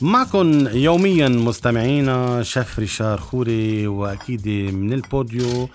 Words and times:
معكم 0.00 0.68
يوميا 0.68 1.28
مستمعينا 1.28 2.42
شيف 2.42 2.78
ريشار 2.78 3.18
خوري 3.18 3.86
وأكيد 3.86 4.48
من 4.48 4.92
البوديو 4.92 5.68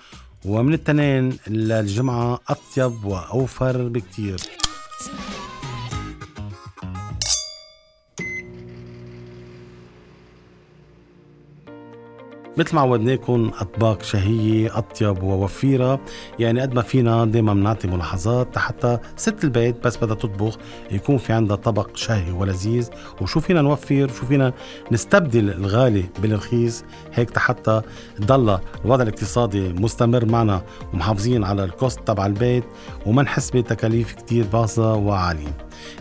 ومن 0.44 0.74
التنين 0.74 1.38
للجمعة 1.46 2.40
أطيب 2.48 3.04
وأوفر 3.04 3.88
بكتير. 3.88 4.40
مثل 12.56 12.74
ما 12.74 12.80
عودناكم 12.80 13.50
أطباق 13.60 14.02
شهية 14.02 14.78
أطيب 14.78 15.22
ووفيرة. 15.22 16.00
يعني 16.38 16.60
قد 16.60 16.74
ما 16.74 16.82
فينا 16.82 17.24
دائما 17.24 17.54
بنعطي 17.54 17.88
ملاحظات 17.88 18.58
حتى 18.58 18.98
ست 19.16 19.44
البيت 19.44 19.84
بس 19.84 19.96
بدها 19.96 20.14
تطبخ 20.14 20.58
يكون 20.90 21.18
في 21.18 21.32
عندها 21.32 21.56
طبق 21.56 21.96
شهي 21.96 22.32
ولذيذ. 22.32 22.88
وشو 23.20 23.40
فينا 23.40 23.62
نوفر؟ 23.62 24.04
وشو 24.04 24.26
فينا 24.26 24.52
نستبدل 24.92 25.50
الغالي 25.50 26.04
بالرخيص؟ 26.22 26.84
هيك 27.12 27.38
حتى 27.38 27.82
ضل 28.20 28.58
الوضع 28.84 29.02
الاقتصادي 29.02 29.72
مستمر 29.72 30.24
معنا 30.24 30.62
ومحافظين 30.94 31.44
على 31.44 31.64
ال 31.64 31.71
cost 31.71 32.00
تبع 32.06 32.26
البيت 32.26 32.64
وما 33.06 33.22
نحس 33.22 33.50
بتكاليف 33.50 34.12
كتير 34.12 34.46
باهظه 34.52 34.94
وعالية. 34.94 35.56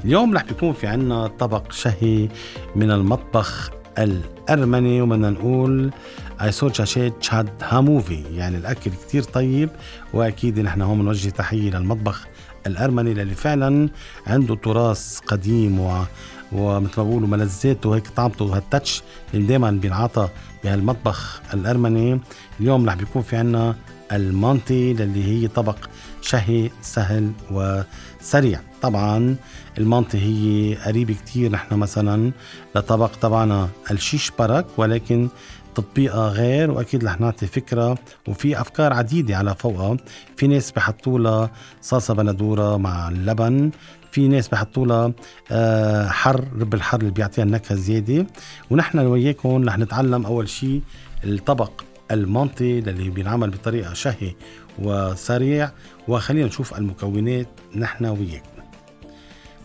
اليوم 0.06 0.34
رح 0.34 0.44
بيكون 0.44 0.74
في 0.74 0.88
عنا 0.88 1.28
طبق 1.28 1.72
شهي 1.72 2.30
من 2.76 2.92
المطبخ 2.92 3.72
الأرمني 3.98 5.02
وبدنا 5.02 5.30
نقول 5.30 5.92
այսօր 6.42 6.76
ճաշը 6.76 7.14
շատ 7.22 7.50
համով 7.62 8.13
է 8.13 8.24
يعني 8.36 8.58
الأكل 8.58 8.92
كتير 8.92 9.24
طيب 9.24 9.70
وأكيد 10.14 10.60
نحن 10.60 10.82
هون 10.82 11.00
بنوجه 11.00 11.30
تحية 11.30 11.70
للمطبخ 11.72 12.28
الأرمني 12.68 13.12
اللي 13.12 13.36
فعلا 13.36 13.90
عنده 14.28 14.56
تراث 14.56 15.20
قديم 15.20 15.80
و 15.80 16.04
ومثل 16.52 17.02
ما 17.02 17.04
بقولوا 17.04 17.28
ملذاته 17.28 17.90
وهيك 17.90 18.08
طعمته 18.08 18.58
هال 18.58 18.70
touch 18.70 19.02
اللي 19.34 19.48
دائما 19.48 19.72
بينعطى 19.72 20.30
بهالمطبخ 20.64 21.42
الأرمني. 21.54 22.20
اليوم 22.60 22.90
رح 22.90 22.96
بيكون 22.96 23.22
في 23.22 23.36
عنا 23.36 23.76
المانتي 24.12 24.92
اللي 24.92 25.26
هي 25.26 25.48
طبق 25.48 25.76
شهي 26.22 26.70
سهل 26.82 27.32
وسريع. 27.52 28.60
طبعا 28.82 29.36
المانتي 29.78 30.18
هي 30.18 30.76
قريبة 30.76 31.14
كتير 31.14 31.52
نحن 31.52 31.76
مثلا 31.76 32.32
لطبق 32.76 33.12
تبعنا 33.22 33.70
الشيش 33.92 34.32
برك 34.40 34.66
ولكن 34.78 35.30
تطبيقها 35.76 36.30
غير 36.30 36.72
وأكيد 36.72 37.04
رح 37.06 37.20
نعطي 37.20 37.48
فكرة. 37.48 37.98
وفي 38.28 38.62
أفكار 38.62 38.94
عديدة 38.94 39.38
على 39.38 39.56
فوقها. 39.56 39.98
في 40.36 40.48
ناس 40.48 40.72
بحطوا 40.72 41.20
لها 41.20 41.52
صلصه 41.82 42.14
بندوره 42.14 42.78
مع 42.78 43.10
اللبن. 43.10 43.72
في 44.12 44.28
ناس 44.28 44.48
بحطوا 44.48 44.86
لها 44.86 45.12
آه، 45.52 46.08
حر 46.08 46.46
رب 46.60 46.74
الحر 46.74 47.00
اللي 47.00 47.12
بيعطيها 47.12 47.44
النكهة 47.44 47.76
زياده 47.76 48.28
ونحن 48.70 49.00
وياكم 49.00 49.64
رح 49.70 49.78
نتعلم 49.78 50.26
أول 50.26 50.50
شيء 50.50 50.82
الطبق 51.24 51.72
المانتي 52.12 52.80
اللي 52.80 53.10
بينعمل 53.10 53.50
بطريقة 53.50 53.94
شهي 53.94 54.34
وسريع. 54.80 55.72
وخلينا 56.08 56.48
نشوف 56.48 56.78
المكونات 56.78 57.48
نحن 57.76 58.06
وياكم 58.06 58.50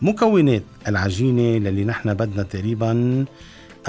مكونات 0.02 0.62
العجينة 0.88 1.68
اللي 1.68 1.84
نحن 1.84 2.14
بدنا 2.14 2.42
تقريبا 2.42 3.24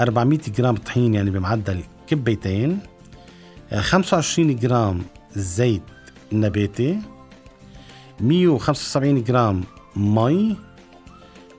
400 0.00 0.38
جرام 0.58 0.76
طحين 0.76 1.14
يعني 1.14 1.30
بمعدل 1.30 1.80
كبيتين 2.06 2.78
25 3.74 4.56
جرام 4.56 5.02
زيت 5.36 5.82
نباتي 6.32 6.98
175 8.20 9.24
جرام 9.24 9.64
مي 9.96 10.56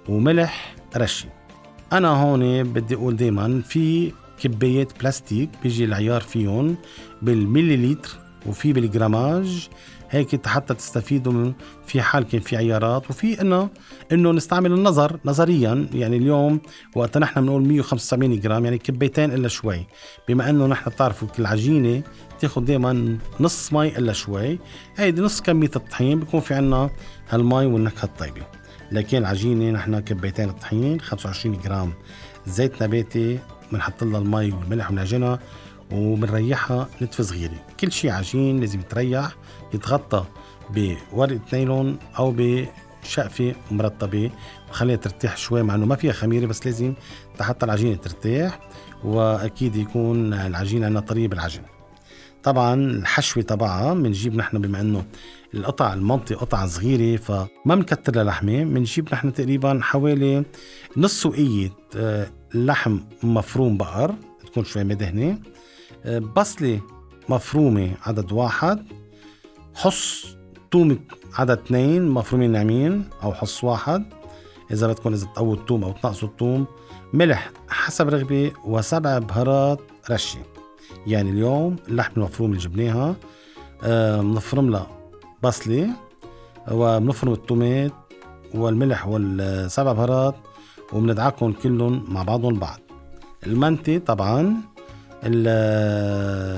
وملح 0.09 0.75
رشي. 0.97 1.27
أنا 1.93 2.09
هون 2.09 2.63
بدي 2.63 2.95
أقول 2.95 3.15
دايما 3.15 3.61
في 3.61 4.13
كبايات 4.39 4.99
بلاستيك 4.99 5.49
بيجي 5.63 5.85
العيار 5.85 6.21
فيهم 6.21 6.75
بالمليلتر 7.21 8.19
وفي 8.45 8.73
بال 8.73 8.90
grammage. 8.90 9.67
هيك 10.09 10.47
حتى 10.47 10.73
تستفيدوا 10.73 11.33
من 11.33 11.53
في 11.85 12.01
حال 12.01 12.23
كان 12.23 12.41
في 12.41 12.57
عيارات 12.57 13.09
وفي 13.09 13.41
انه 13.41 13.69
إنه 14.11 14.31
نستعمل 14.31 14.71
النظر 14.71 15.19
نظريا. 15.25 15.87
يعني 15.93 16.17
اليوم 16.17 16.61
وقت 16.95 17.17
نحن 17.17 17.41
بنقول 17.41 17.67
175 17.67 18.39
جرام 18.39 18.65
يعني 18.65 18.77
كبيتين 18.77 19.31
إلا 19.31 19.47
شوي. 19.47 19.87
بما 20.27 20.49
إنه 20.49 20.67
نحن 20.67 20.89
بتعرفوا 20.89 21.27
كل 21.27 21.45
عجينة 21.45 22.03
تاخذ 22.39 22.65
دائما 22.65 23.17
نص 23.39 23.73
مي 23.73 23.87
إلا 23.87 24.13
شوي. 24.13 24.59
هيدي 24.97 25.21
نص 25.21 25.41
كمية 25.41 25.71
الطحين 25.75 26.19
بيكون 26.19 26.39
في 26.39 26.53
عنا 26.53 26.89
هالمي 27.29 27.65
والنكهة 27.65 28.05
الطيبة. 28.05 28.41
لكن 28.91 29.17
العجينة 29.17 29.71
نحن 29.71 29.99
كبيتين 29.99 30.49
الطحين 30.49 30.99
25 30.99 31.59
جرام 31.59 31.93
زيت 32.45 32.83
نباتي 32.83 33.39
بنحط 33.71 34.03
لها 34.03 34.19
المي 34.19 34.51
والملح 34.51 34.91
ونعجنها 34.91 35.39
وبنريحها 35.91 36.87
نتفة 37.01 37.23
صغيرة. 37.23 37.65
كل 37.79 37.91
شيء 37.91 38.11
عجين 38.11 38.59
لازم 38.59 38.79
يتريح 38.79 39.35
يتغطى 39.73 40.25
بورقة 40.69 41.39
نايلون 41.53 41.97
أو 42.19 42.35
بشقفة 42.37 43.55
مرطبة 43.71 44.31
وخليها 44.69 44.95
ترتاح 44.95 45.37
شوي 45.37 45.63
مع 45.63 45.75
إنه 45.75 45.85
ما 45.85 45.95
فيها 45.95 46.13
خميرة 46.13 46.45
بس 46.45 46.65
لازم 46.65 46.93
حتى 47.39 47.65
العجينة 47.65 47.95
ترتاح 47.95 48.59
وأكيد 49.03 49.75
يكون 49.75 50.33
العجين 50.33 50.83
عندنا 50.83 50.99
طرية 50.99 51.27
بالعجن. 51.27 51.61
طبعا 52.43 52.73
الحشوة 52.73 53.43
تبعها 53.43 53.93
بنجيب 53.93 54.35
نحن 54.35 54.61
بما 54.61 54.81
إنه 54.81 55.05
القطع 55.53 55.93
المنطي 55.93 56.33
قطع 56.33 56.65
صغيرة 56.67 57.17
فما 57.17 57.47
بنكتر 57.75 58.15
لها 58.15 58.23
لحمة 58.23 58.63
بنجيب 58.63 59.09
نحن 59.13 59.33
تقريبا 59.33 59.79
حوالي 59.81 60.43
نص 60.97 61.25
وقية 61.25 61.71
آه، 61.95 62.27
لحم 62.53 62.99
مفروم 63.23 63.77
بقر 63.77 64.15
تكون 64.45 64.63
شوي 64.63 64.83
مدهنة. 64.83 65.37
بصلة 66.05 66.81
مفرومة 67.29 67.91
عدد 68.03 68.31
واحد 68.31 68.85
حص 69.75 70.25
توم 70.71 70.99
عدد 71.33 71.59
اثنين 71.59 72.07
مفرومين 72.07 72.51
ناعمين 72.51 73.09
أو 73.23 73.33
حص 73.33 73.63
واحد 73.63 74.05
إذا 74.71 74.87
بدكم 74.87 75.13
إذا 75.13 75.25
تقووا 75.25 75.55
التوم 75.55 75.83
أو 75.83 75.91
تنقصوا 75.91 76.29
التوم 76.29 76.65
ملح 77.13 77.51
حسب 77.69 78.09
رغبة 78.09 78.51
وسبع 78.65 79.17
بهارات 79.17 79.79
رشة. 80.11 80.39
يعني 81.07 81.29
اليوم 81.29 81.75
اللحم 81.87 82.11
المفروم 82.17 82.49
اللي 82.51 82.61
جبناها 82.61 83.15
بنفرم 84.21 84.69
لها 84.69 84.87
بصلة 85.43 85.89
وبنفرم 86.71 87.33
التومات 87.33 87.91
والملح 88.55 89.07
والسبع 89.07 89.93
بهارات 89.93 90.35
وبندعكهم 90.93 91.53
كلهم 91.53 92.05
مع 92.07 92.23
بعضهم 92.23 92.53
البعض. 92.53 92.79
المنتي 93.45 93.99
طبعا 93.99 94.61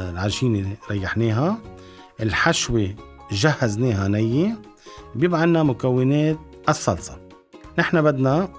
العجينة 0.09 0.75
ريحناها. 0.91 1.57
الحشوة 2.21 2.95
جهزناها 3.31 4.07
نية 4.07 4.57
بيبقى 5.15 5.41
عنا 5.41 5.63
مكونات 5.63 6.37
الصلصة. 6.69 7.17
نحن 7.79 8.01
بدنا 8.01 8.49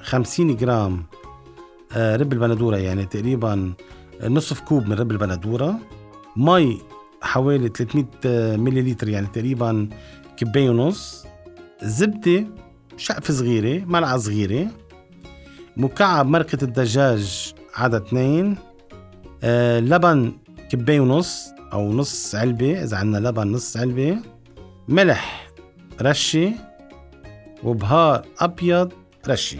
50 0.00 0.56
جرام 0.56 1.04
آه، 1.96 2.16
رب 2.16 2.32
البندورة 2.32 2.76
يعني 2.76 3.06
تقريبا 3.06 3.72
نصف 4.24 4.60
كوب 4.60 4.86
من 4.88 4.92
رب 4.92 5.10
البندورة. 5.12 5.78
مي 6.36 6.78
حوالي 7.22 7.68
300 7.68 8.06
مليلتر 8.56 9.08
يعني 9.08 9.26
تقريبا 9.26 9.88
كباية 10.36 10.70
ونص. 10.70 11.26
زبدة 11.82 12.46
شقفة 12.96 13.34
صغيرة 13.34 13.84
ملعقة 13.84 14.16
صغيرة. 14.16 14.66
مكعب 15.76 16.26
مرقة 16.26 16.58
الدجاج 16.62 17.54
عدد 17.74 18.02
اثنين. 18.02 18.56
آه 19.44 19.80
لبن 19.80 20.32
كباية 20.70 21.00
ونص 21.00 21.48
أو 21.72 21.92
نص 21.92 22.34
علبة. 22.34 22.82
إذا 22.82 22.96
عندنا 22.96 23.28
لبن 23.28 23.52
نص 23.52 23.76
علبة 23.76 24.18
ملح 24.88 25.50
رشة 26.02 26.52
وبهار 27.64 28.24
أبيض 28.38 28.92
رشة. 29.28 29.58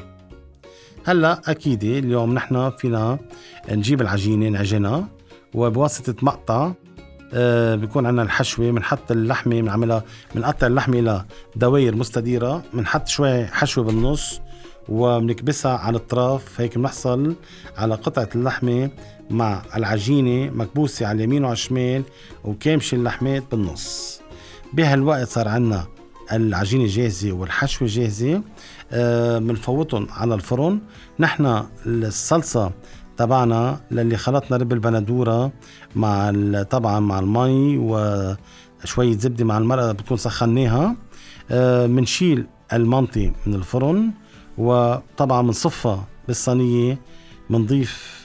هلأ 1.06 1.40
أكيد 1.46 1.84
اليوم 1.84 2.34
نحن 2.34 2.70
فينا 2.70 3.18
نجيب 3.70 4.00
العجينة 4.00 4.48
نعجنها 4.48 5.08
وبواسطة 5.54 6.14
مقطع 6.22 6.72
آه 7.34 7.74
بيكون 7.74 8.06
عندنا 8.06 8.22
الحشوة 8.22 8.70
بنحط 8.70 9.10
اللحمة 9.10 9.60
بنعملها 9.60 10.04
بنقطع 10.34 10.66
اللحمة 10.66 10.98
إلى 10.98 11.24
دواير 11.56 11.96
مستديرة 11.96 12.62
بنحط 12.74 13.08
شوي 13.08 13.46
حشوة 13.46 13.84
بالنص 13.84 14.40
وبنكبسها 14.88 15.72
على 15.72 15.96
الطرف 15.96 16.60
هيك 16.60 16.78
بنحصل 16.78 17.34
على 17.76 17.94
قطعة 17.94 18.28
اللحمة 18.34 18.90
مع 19.32 19.62
العجينة 19.76 20.52
مكبوسة 20.54 21.06
على 21.06 21.16
اليمين 21.16 21.42
وعلى 21.44 21.52
الشمال 21.52 22.02
وكامشة 22.44 22.94
اللحمات 22.94 23.42
بالنص. 23.50 24.20
بهالوقت 24.72 25.28
صار 25.28 25.48
عنا 25.48 25.86
العجينة 26.32 26.86
جاهزة 26.86 27.32
والحشوة 27.32 27.88
جاهزة 27.88 28.42
بنفوتهم 29.38 30.06
آه 30.08 30.12
على 30.12 30.34
الفرن. 30.34 30.80
نحن 31.18 31.62
الصلصة 31.86 32.72
تبعنا 33.16 33.80
للي 33.90 34.16
خلطنا 34.16 34.56
رب 34.56 34.72
البندورة 34.72 35.52
مع 35.96 36.32
طبعا 36.70 37.00
مع 37.00 37.18
المي 37.18 37.78
وشوية 37.78 39.18
زبدة 39.18 39.44
مع 39.44 39.58
المرقة 39.58 39.92
بتكون 39.92 40.16
سخناها. 40.16 40.96
بنشيل 41.86 42.46
المنطي 42.72 43.32
من 43.46 43.54
الفرن 43.54 44.10
وطبعا 44.58 45.42
بنصفها 45.42 46.06
بالصينية 46.28 46.98
بنضيف 47.50 48.21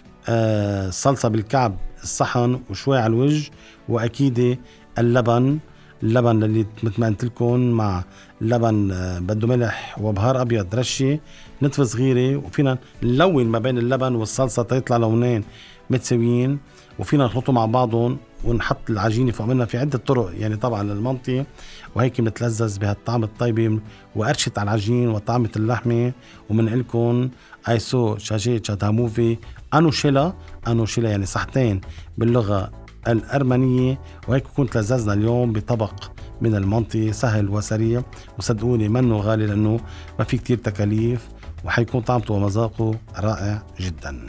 صلصة 0.89 1.29
بالكعب 1.29 1.77
الصحن 2.03 2.59
وشوي 2.69 2.97
على 2.97 3.07
الوجه 3.07 3.51
وأكيد 3.89 4.59
اللبن 4.97 5.59
اللبن 6.03 6.43
اللي 6.43 6.65
مثل 6.83 7.01
ما 7.01 7.07
قلت 7.07 7.25
لكم 7.25 7.59
مع 7.59 8.03
لبن 8.41 8.91
آه، 8.91 9.19
بده 9.19 9.47
ملح 9.47 9.95
وبهار 10.01 10.41
أبيض 10.41 10.75
رشة 10.75 11.19
نتفة 11.63 11.83
صغيرة 11.83 12.37
وفينا 12.37 12.77
نلون 13.03 13.45
ما 13.45 13.59
بين 13.59 13.77
اللبن 13.77 14.15
والصلصة 14.15 14.63
تيطلع 14.63 14.97
لونين 14.97 15.43
متساويين 15.89 16.59
وفينا 16.99 17.25
نخلطهم 17.25 17.55
مع 17.55 17.65
بعضهم 17.65 18.17
ونحط 18.43 18.89
العجينة 18.89 19.31
فوق 19.31 19.47
منها 19.47 19.65
في 19.65 19.77
عدة 19.77 19.97
طرق 19.97 20.31
يعني 20.39 20.55
طبعا 20.55 20.83
للمنطي 20.83 21.45
وهيك 21.95 22.21
بنتلذذ 22.21 22.79
بهالطعم 22.79 23.23
الطيبه 23.23 23.79
وقرشة 24.15 24.51
على 24.57 24.69
العجين 24.69 25.09
وطعمة 25.09 25.49
اللحمة. 25.55 26.11
ومن 26.49 26.65
لكم 26.65 27.29
ايسو 27.69 28.17
شاجي 28.17 28.59
تشاتاموفي 28.59 29.37
أنوشيلا 29.73 30.33
أنوشيلا 30.67 31.09
يعني 31.09 31.25
صحتين 31.25 31.81
باللغة 32.17 32.71
الأرمنية 33.07 33.99
وهيك 34.27 34.47
كنت 34.47 34.73
تلذذنا 34.73 35.13
اليوم 35.13 35.53
بطبق 35.53 35.93
من 36.41 36.55
المنطي 36.55 37.13
سهل 37.13 37.49
وسريع 37.49 38.01
وصدقوني 38.39 38.89
منه 38.89 39.17
غالي 39.17 39.45
لأنه 39.45 39.79
ما 40.19 40.25
في 40.25 40.37
كتير 40.37 40.57
تكاليف 40.57 41.27
وحيكون 41.65 42.01
طعمته 42.01 42.33
ومذاقه 42.33 42.95
رائع 43.17 43.63
جدا. 43.79 44.25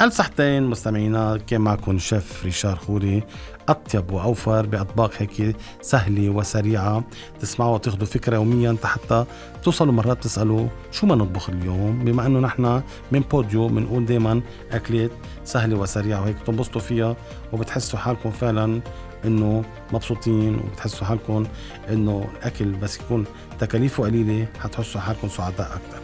ألف 0.00 0.14
صحتين 0.14 0.62
مستمعينا 0.62 1.36
كان 1.46 1.60
معكم 1.60 1.98
شيف 1.98 2.44
ريشار 2.44 2.76
خوري 2.76 3.22
أطيب 3.68 4.10
وأوفر 4.10 4.66
بأطباق 4.66 5.10
هيك 5.18 5.56
سهلة 5.82 6.30
وسريعة. 6.30 7.04
تسمعوا 7.40 7.74
وتاخذوا 7.74 8.06
فكرة 8.06 8.34
يوميا 8.34 8.76
حتى 8.84 9.24
توصلوا 9.62 9.92
مرات 9.92 10.24
تسألوا 10.24 10.68
شو 10.90 11.06
ما 11.06 11.14
نطبخ 11.14 11.50
اليوم. 11.50 12.04
بما 12.04 12.26
أنه 12.26 12.40
نحن 12.40 12.82
من 13.12 13.20
بوديو 13.20 13.68
بنقول 13.68 14.06
دايما 14.06 14.42
أكلات 14.72 15.10
سهلة 15.44 15.76
وسريعة 15.76 16.20
وهيك 16.20 16.36
تنبسطوا 16.46 16.80
فيها 16.80 17.16
وبتحسوا 17.52 17.98
حالكم 17.98 18.30
فعلا 18.30 18.80
إنه 19.24 19.64
مبسوطين 19.92 20.56
وبتحسوا 20.56 21.06
حالكم 21.06 21.46
إنه 21.88 22.28
الأكل 22.36 22.72
بس 22.72 22.96
يكون 23.00 23.24
تكاليفه 23.58 24.04
قليلة 24.04 24.46
حتحسوا 24.60 25.00
حالكم 25.00 25.28
سعداء 25.28 25.66
أكثر 25.66 26.00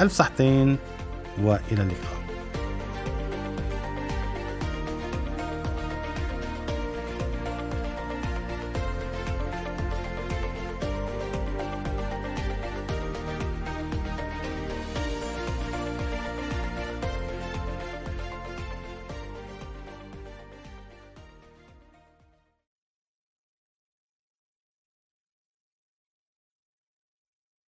ألف 0.00 0.12
صحتين 0.12 0.76
وإلى 1.42 1.82
اللقاء. 1.82 2.19